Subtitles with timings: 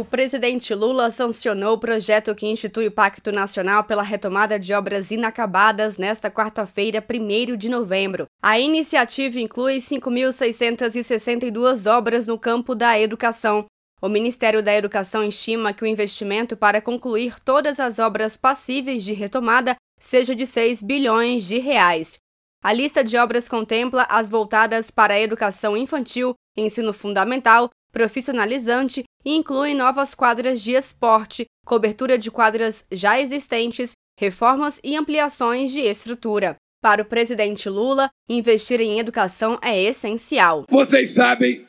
[0.00, 5.10] O presidente Lula sancionou o projeto que institui o Pacto Nacional pela retomada de obras
[5.10, 8.24] inacabadas nesta quarta-feira, 1 de novembro.
[8.42, 13.66] A iniciativa inclui 5.662 obras no campo da educação.
[14.00, 19.12] O Ministério da Educação estima que o investimento para concluir todas as obras passíveis de
[19.12, 22.16] retomada seja de 6 bilhões de reais.
[22.64, 29.34] A lista de obras contempla as voltadas para a educação infantil, ensino fundamental, profissionalizante e
[29.34, 36.56] inclui novas quadras de esporte, cobertura de quadras já existentes, reformas e ampliações de estrutura.
[36.82, 40.64] Para o presidente Lula, investir em educação é essencial.
[40.68, 41.66] Vocês sabem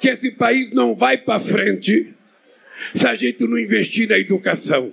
[0.00, 2.14] que esse país não vai para frente
[2.94, 4.92] se a gente não investir na educação.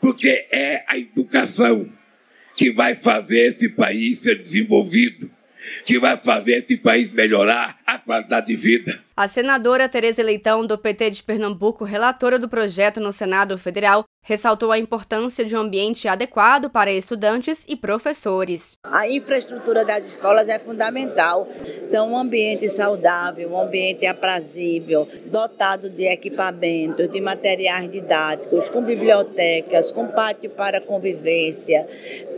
[0.00, 1.86] Porque é a educação
[2.56, 5.30] que vai fazer esse país ser desenvolvido
[5.84, 9.02] que vai fazer esse país melhorar a qualidade de vida.
[9.20, 14.70] A senadora Tereza Leitão, do PT de Pernambuco, relatora do projeto no Senado Federal, ressaltou
[14.70, 18.78] a importância de um ambiente adequado para estudantes e professores.
[18.82, 21.48] A infraestrutura das escolas é fundamental.
[21.86, 29.90] Então, um ambiente saudável, um ambiente aprazível, dotado de equipamentos, de materiais didáticos, com bibliotecas,
[29.90, 31.86] com pátio para convivência,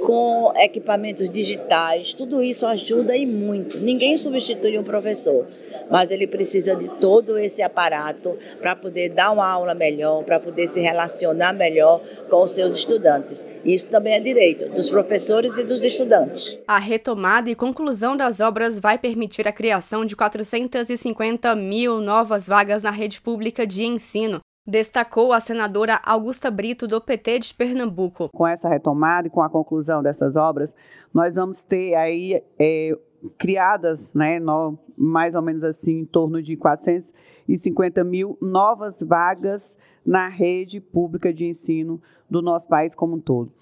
[0.01, 3.79] com equipamentos digitais, tudo isso ajuda e muito.
[3.79, 5.47] Ninguém substitui um professor,
[5.91, 6.27] mas ele
[6.73, 11.53] precisa de todo esse aparato para poder dar uma aula melhor, para poder se relacionar
[11.53, 13.47] melhor com os seus estudantes.
[13.65, 16.59] Isso também é direito dos professores e dos estudantes.
[16.67, 22.83] A retomada e conclusão das obras vai permitir a criação de 450 mil novas vagas
[22.83, 28.29] na rede pública de ensino, destacou a senadora Augusta Brito, do PT de Pernambuco.
[28.33, 30.75] Com essa retomada e com a conclusão dessas obras,
[31.13, 32.97] nós vamos ter aí é,
[33.39, 40.29] criadas, né, no, mais ou menos assim, em torno de 450 mil novas vagas na
[40.29, 43.53] rede pública de ensino do nosso país como um todo.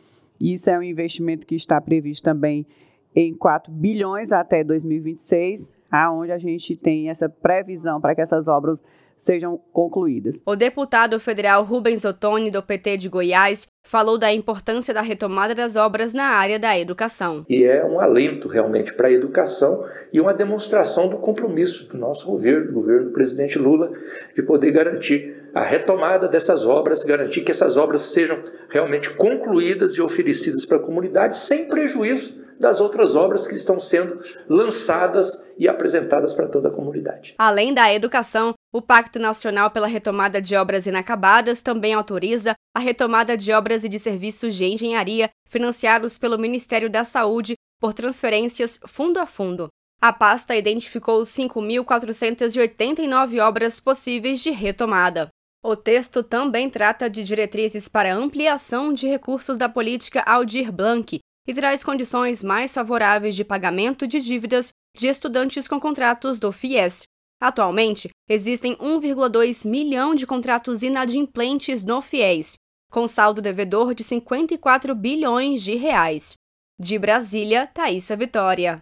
[0.40, 2.66] Isso é um investimento que está previsto também
[3.14, 8.82] em 4 bilhões até 2026, aonde a gente tem essa previsão para que essas obras
[9.20, 10.42] sejam concluídas.
[10.46, 15.76] O deputado federal Rubens Ottoni, do PT de Goiás, falou da importância da retomada das
[15.76, 17.44] obras na área da educação.
[17.48, 22.26] E é um alento realmente para a educação e uma demonstração do compromisso do nosso
[22.26, 23.90] governo, do governo do presidente Lula,
[24.34, 30.02] de poder garantir a retomada dessas obras, garantir que essas obras sejam realmente concluídas e
[30.02, 36.34] oferecidas para a comunidade sem prejuízo das outras obras que estão sendo lançadas e apresentadas
[36.34, 37.34] para toda a comunidade.
[37.38, 43.34] Além da educação, o Pacto Nacional pela Retomada de Obras Inacabadas também autoriza a retomada
[43.34, 49.18] de obras e de serviços de engenharia financiados pelo Ministério da Saúde por transferências fundo
[49.18, 49.68] a fundo.
[50.02, 55.30] A pasta identificou 5.489 obras possíveis de retomada.
[55.62, 61.54] O texto também trata de diretrizes para ampliação de recursos da política Aldir Blanc, e
[61.54, 67.02] traz condições mais favoráveis de pagamento de dívidas de estudantes com contratos do FIES.
[67.40, 72.56] Atualmente, existem 1,2 milhão de contratos inadimplentes no FIES,
[72.90, 76.34] com saldo devedor de 54 bilhões de reais.
[76.78, 78.78] De Brasília, Thaisa Vitória.